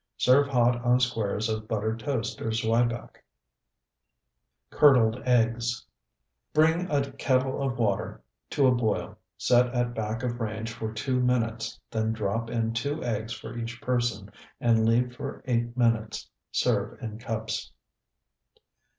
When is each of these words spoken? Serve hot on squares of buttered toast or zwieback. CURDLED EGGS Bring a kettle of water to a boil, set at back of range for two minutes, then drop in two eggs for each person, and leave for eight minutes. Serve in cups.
Serve 0.17 0.47
hot 0.47 0.83
on 0.83 0.99
squares 0.99 1.47
of 1.47 1.67
buttered 1.67 1.99
toast 1.99 2.41
or 2.41 2.49
zwieback. 2.51 3.17
CURDLED 4.71 5.21
EGGS 5.27 5.85
Bring 6.55 6.89
a 6.89 7.11
kettle 7.11 7.61
of 7.61 7.77
water 7.77 8.19
to 8.49 8.65
a 8.65 8.71
boil, 8.73 9.19
set 9.37 9.67
at 9.75 9.93
back 9.93 10.23
of 10.23 10.39
range 10.39 10.73
for 10.73 10.91
two 10.91 11.19
minutes, 11.19 11.79
then 11.91 12.13
drop 12.13 12.49
in 12.49 12.73
two 12.73 13.03
eggs 13.03 13.31
for 13.33 13.55
each 13.55 13.79
person, 13.79 14.31
and 14.59 14.89
leave 14.89 15.15
for 15.15 15.43
eight 15.45 15.77
minutes. 15.77 16.27
Serve 16.51 16.99
in 16.99 17.19
cups. 17.19 17.71